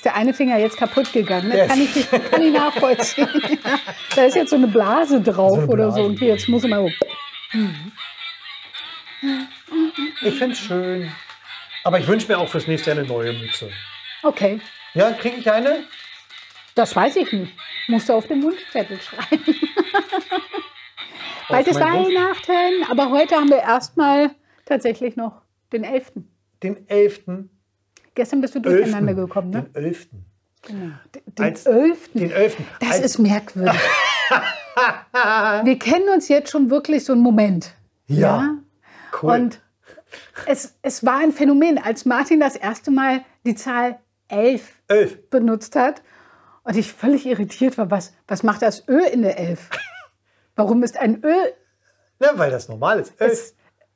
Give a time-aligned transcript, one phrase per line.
[0.00, 1.50] ist der eine Finger jetzt kaputt gegangen.
[1.50, 3.28] Das kann ich, kann ich nachvollziehen.
[4.16, 5.96] da ist jetzt so eine Blase drauf So eine oder so.
[5.96, 6.08] Blase.
[6.08, 6.90] Und jetzt muss ich mal.
[10.22, 11.12] Ich finde es schön.
[11.84, 13.70] Aber ich wünsche mir auch fürs nächste Jahr eine neue Mütze.
[14.22, 14.60] Okay,
[14.94, 15.84] Ja, kriege ich eine?
[16.74, 17.52] das weiß ich nicht.
[17.88, 19.54] Musst du auf den Wunschzettel schreiben.
[21.50, 24.30] Bald ist Weihnachten, aber heute haben wir erstmal
[24.64, 25.42] tatsächlich noch
[25.74, 26.12] den 11.
[26.62, 27.20] Den 11.
[28.20, 28.64] Gestern bist du 11.
[28.82, 29.62] durcheinander gekommen, ne?
[29.62, 30.08] Den 11.
[30.60, 30.92] Genau.
[31.38, 32.10] Den Als- 11.
[32.12, 32.56] Den 11.
[32.80, 33.80] Das Als- ist merkwürdig.
[35.64, 37.72] Wir kennen uns jetzt schon wirklich so einen Moment.
[38.08, 38.56] Ja,
[39.22, 39.32] cool.
[39.32, 39.60] Und
[40.44, 43.98] es, es war ein Phänomen, als Martin das erste Mal die Zahl
[44.28, 45.30] 11 11.
[45.30, 46.02] benutzt hat
[46.64, 49.70] und ich völlig irritiert war, was, was macht das Ö in der 11?
[50.56, 51.32] Warum ist ein Ö?
[52.20, 53.18] Ja, weil das normal ist.
[53.18, 53.32] 11.
[53.32, 53.54] Es,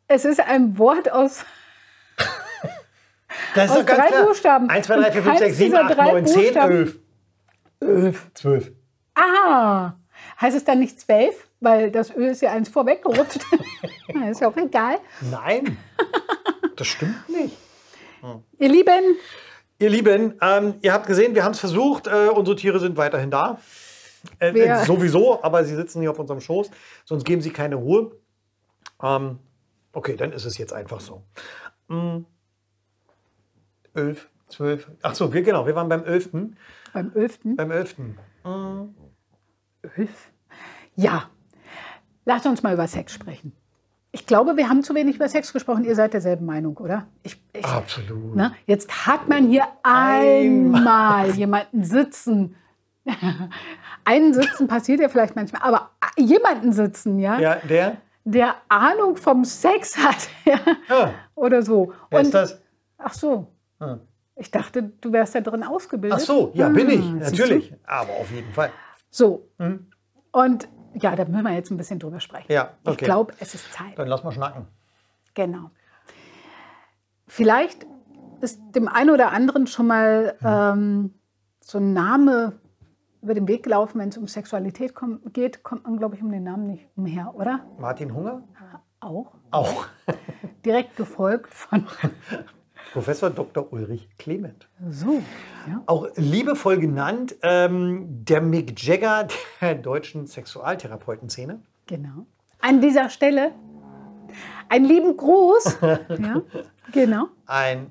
[0.08, 1.44] es ist ein Wort aus,
[3.54, 4.68] Das aus drei Buchstaben.
[4.68, 6.72] 1, 2, 3, 4, 5, Und 6, 7, keins 8, dieser drei 9, 10, Buchstaben-
[6.76, 6.98] 11.
[7.80, 8.30] 11.
[8.34, 8.72] 12.
[9.14, 9.92] Ah,
[10.40, 11.48] heißt es dann nicht 12?
[11.60, 13.40] Weil das Ö ist ja eins vorweggerutscht.
[14.30, 14.98] Ist ja auch egal.
[15.30, 15.78] Nein,
[16.76, 17.56] das stimmt nicht.
[18.58, 19.16] Ihr Lieben,
[19.78, 22.06] Ihr Lieben, ähm, ihr habt gesehen, wir haben es versucht.
[22.06, 23.58] Äh, unsere Tiere sind weiterhin da.
[24.38, 26.70] Äh, äh, sowieso, aber sie sitzen hier auf unserem Schoß.
[27.04, 28.12] Sonst geben sie keine Ruhe.
[29.02, 29.38] Ähm,
[29.92, 31.22] okay, dann ist es jetzt einfach so.
[31.88, 32.20] Mm.
[33.94, 34.90] 11, 12.
[35.02, 36.30] Ach so, genau, wir waren beim 11.
[36.92, 37.38] beim 11.
[37.44, 37.96] Beim 11.
[40.96, 41.24] Ja,
[42.24, 43.52] lasst uns mal über Sex sprechen.
[44.12, 45.82] Ich glaube, wir haben zu wenig über Sex gesprochen.
[45.84, 47.08] Ihr seid derselben Meinung, oder?
[47.24, 48.36] Ich, ich, Absolut.
[48.36, 48.54] ne?
[48.66, 52.54] Jetzt hat man hier einmal jemanden sitzen.
[54.04, 57.96] Einen sitzen passiert ja vielleicht manchmal, aber jemanden sitzen, ja, Ja, der?
[58.24, 61.92] der Ahnung vom Sex hat, ja, Ah, oder so.
[62.10, 62.60] wer ist das?
[62.98, 63.48] Ach so,
[63.84, 63.98] Ah.
[64.36, 66.18] ich dachte, du wärst da drin ausgebildet.
[66.20, 67.74] Ach so, ja, bin ich, siehst natürlich.
[67.84, 68.70] Aber auf jeden Fall.
[69.10, 69.48] So.
[69.58, 69.86] Hm?
[70.32, 72.50] Und ja, da müssen wir jetzt ein bisschen drüber sprechen.
[72.50, 73.04] Ja, Ich okay.
[73.04, 73.98] glaube, es ist Zeit.
[73.98, 74.66] Dann lass mal schnacken.
[75.34, 75.70] Genau.
[77.26, 77.86] Vielleicht
[78.40, 81.14] ist dem einen oder anderen schon mal ähm,
[81.60, 82.52] so ein Name
[83.22, 86.30] über den Weg gelaufen, wenn es um Sexualität komm, geht, kommt man, glaube ich, um
[86.30, 87.64] den Namen nicht umher, oder?
[87.78, 88.42] Martin Hunger?
[89.00, 89.32] Auch.
[89.50, 89.86] Auch.
[90.64, 91.86] Direkt gefolgt von
[92.94, 93.72] Professor Dr.
[93.72, 94.68] Ulrich Clement.
[94.88, 95.20] so.
[95.68, 95.82] Ja.
[95.86, 99.26] Auch liebevoll genannt ähm, der Mick Jagger
[99.60, 101.60] der deutschen Sexualtherapeutenszene.
[101.86, 102.26] Genau.
[102.60, 103.50] An dieser Stelle
[104.68, 105.78] einen lieben Gruß.
[105.82, 106.42] ja,
[106.92, 107.30] genau.
[107.46, 107.90] Ein,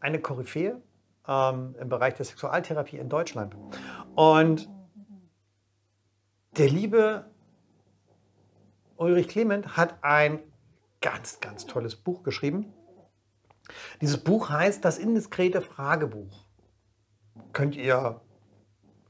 [0.00, 0.82] eine Koryphäe
[1.28, 3.54] ähm, im Bereich der Sexualtherapie in Deutschland.
[4.16, 4.68] Und
[6.58, 7.26] der liebe
[8.96, 10.40] Ulrich Clement hat ein
[11.00, 12.72] ganz, ganz tolles Buch geschrieben.
[14.00, 16.44] Dieses Buch heißt Das indiskrete Fragebuch.
[17.52, 18.20] Könnt ihr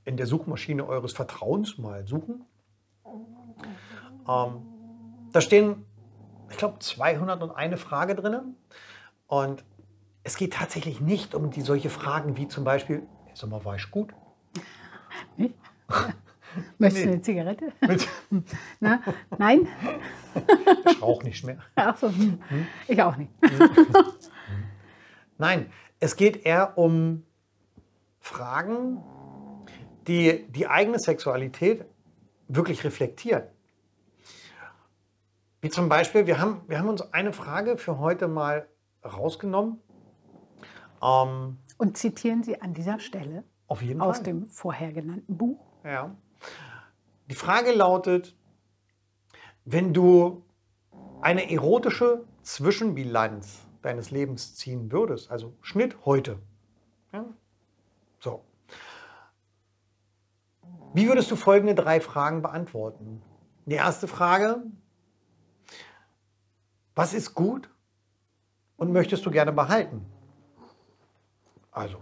[0.05, 2.45] in der Suchmaschine eures Vertrauens mal suchen.
[4.29, 4.63] Ähm,
[5.33, 5.85] da stehen,
[6.51, 8.55] ich glaube, 201 Frage drin.
[9.27, 9.65] Und
[10.23, 13.03] es geht tatsächlich nicht um die solche Fragen wie zum Beispiel,
[13.35, 14.13] sag mal, war ich gut?
[16.79, 17.13] Möchtest du Nee.
[17.13, 17.73] eine Zigarette?
[18.81, 19.01] Na,
[19.39, 19.69] nein?
[20.91, 21.59] Ich rauche nicht mehr.
[21.75, 22.39] Ach so, hm.
[22.89, 23.31] ich auch nicht.
[25.39, 25.71] Nein,
[26.01, 27.25] es geht eher um
[28.21, 29.03] Fragen,
[30.07, 31.85] die die eigene Sexualität
[32.49, 33.45] wirklich reflektieren.
[35.61, 38.69] Wie zum Beispiel, wir haben, wir haben uns eine Frage für heute mal
[39.05, 39.81] rausgenommen.
[41.03, 44.23] Ähm, Und zitieren Sie an dieser Stelle aus Fall.
[44.25, 45.65] dem vorher genannten Buch.
[45.85, 46.15] Ja.
[47.29, 48.37] Die Frage lautet,
[49.65, 50.45] wenn du
[51.21, 56.39] eine erotische Zwischenbilanz deines Lebens ziehen würdest, also Schnitt heute,
[57.13, 57.25] ja?
[58.19, 58.45] so,
[60.93, 63.23] wie würdest du folgende drei Fragen beantworten?
[63.67, 64.63] Die erste Frage,
[66.95, 67.71] was ist gut
[68.77, 70.05] und möchtest du gerne behalten?
[71.71, 72.01] Also,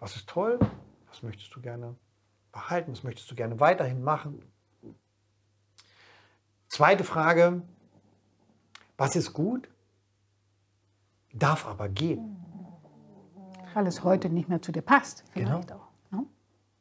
[0.00, 0.58] was ist toll,
[1.08, 1.94] was möchtest du gerne
[2.52, 4.42] behalten, was möchtest du gerne weiterhin machen?
[6.68, 7.62] Zweite Frage,
[8.96, 9.68] was ist gut,
[11.34, 12.36] darf aber gehen,
[13.74, 15.24] Weil es heute nicht mehr zu dir passt.
[15.34, 15.58] Genau.
[15.58, 15.88] auch.
[16.10, 16.24] Ne?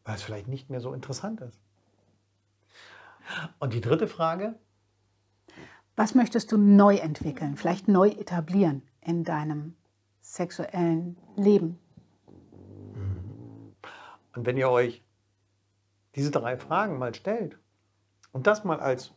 [0.05, 1.59] weil es vielleicht nicht mehr so interessant ist.
[3.59, 4.55] Und die dritte Frage,
[5.95, 9.75] Was möchtest du neu entwickeln, vielleicht neu etablieren in deinem
[10.21, 11.79] sexuellen Leben?
[14.35, 15.03] und wenn ihr euch
[16.15, 17.57] diese drei Fragen mal stellt
[18.31, 19.11] und das mal als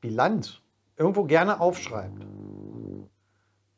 [0.00, 0.60] Bilanz
[0.96, 2.26] irgendwo gerne aufschreibt,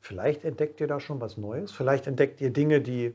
[0.08, 3.14] vielleicht entdeckt ihr da schon was Neues, vielleicht entdeckt ihr Dinge, die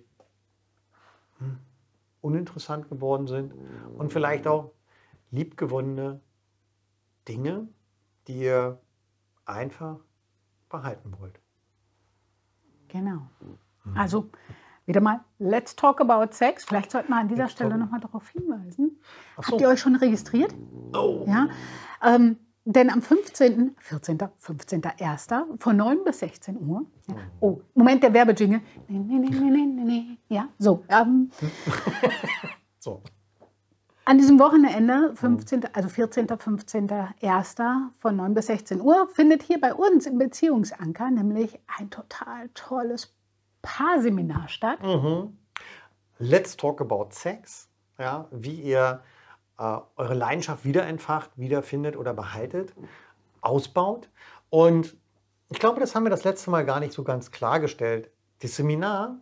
[2.22, 3.52] uninteressant geworden sind
[3.98, 4.72] und vielleicht auch
[5.32, 6.22] liebgewonnene
[7.28, 7.68] Dinge,
[8.28, 8.80] die ihr
[9.44, 10.02] einfach
[10.70, 11.40] behalten wollt.
[12.90, 13.28] Genau.
[13.96, 14.30] Also
[14.86, 16.64] wieder mal, let's talk about Sex.
[16.64, 19.02] Vielleicht sollten wir an dieser Let's Stelle nochmal darauf hinweisen.
[19.38, 19.44] So.
[19.44, 20.54] Habt ihr euch schon registriert?
[20.94, 21.26] Oh.
[21.28, 21.50] Ja.
[22.04, 25.60] Ähm, denn am 15., 14., 15.01.
[25.60, 26.86] von 9 bis 16 Uhr.
[27.08, 27.16] Ja.
[27.40, 28.62] Oh, Moment, der Werbejingle.
[28.88, 30.18] Nee, nee, nee, nee, nee, nee.
[30.30, 30.84] Ja, so.
[30.90, 31.30] Ähm,
[32.84, 33.02] So.
[34.04, 37.92] An diesem Wochenende, 15., also 14., 15.01.
[38.00, 43.16] von 9 bis 16 Uhr, findet hier bei uns im Beziehungsanker nämlich ein total tolles
[43.62, 44.80] Paarseminar statt.
[46.20, 47.70] Let's talk about Sex.
[47.98, 49.02] Ja, wie ihr
[49.58, 52.74] äh, eure Leidenschaft wieder entfacht, wiederfindet oder behaltet,
[53.42, 54.10] ausbaut.
[54.50, 54.96] Und
[55.50, 58.10] ich glaube, das haben wir das letzte Mal gar nicht so ganz klargestellt.
[58.42, 59.20] Das Seminar,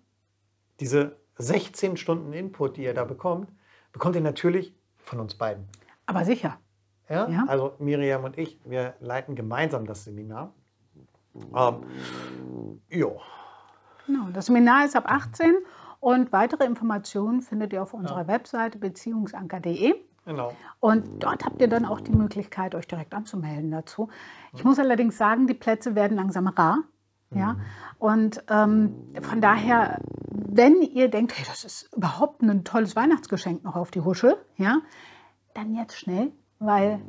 [0.80, 3.52] diese 16 Stunden Input, die ihr da bekommt,
[3.92, 5.68] bekommt ihr natürlich von uns beiden.
[6.06, 6.58] Aber sicher.
[7.10, 7.28] Ja?
[7.28, 7.46] Ja.
[7.48, 10.54] Also Miriam und ich, wir leiten gemeinsam das Seminar.
[11.56, 13.22] Ähm, jo.
[14.06, 15.56] Genau, das Seminar ist ab 18
[16.00, 19.96] und weitere Informationen findet ihr auf unserer Webseite beziehungsanker.de.
[20.32, 20.54] Genau.
[20.80, 24.10] Und dort habt ihr dann auch die Möglichkeit, euch direkt anzumelden dazu.
[24.54, 26.80] Ich muss allerdings sagen, die Plätze werden langsam rar.
[27.34, 27.56] Ja?
[28.00, 30.02] Und ähm, von daher,
[30.32, 34.82] wenn ihr denkt, hey, das ist überhaupt ein tolles Weihnachtsgeschenk noch auf die Husche, ja,
[35.54, 37.02] dann jetzt schnell, weil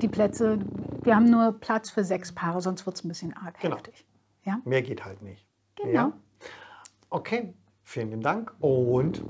[0.00, 0.58] die Plätze,
[1.02, 3.76] wir haben nur Platz für sechs Paare, sonst wird es ein bisschen arg Genau.
[3.76, 4.06] heftig.
[4.44, 4.60] Ja?
[4.64, 5.46] Mehr geht halt nicht.
[5.76, 5.92] Genau.
[5.92, 6.12] Ja?
[7.10, 9.22] Okay, vielen lieben Dank und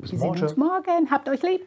[0.00, 0.84] bis Wir sehen uns morgen.
[0.86, 1.10] morgen.
[1.10, 1.66] Habt euch lieb.